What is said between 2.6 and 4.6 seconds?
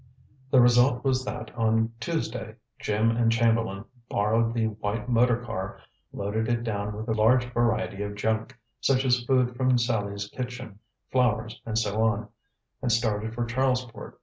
Jim and Chamberlain borrowed